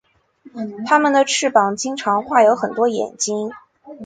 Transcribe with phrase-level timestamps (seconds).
[0.87, 3.51] 他们的翅膀经常画有很多眼睛。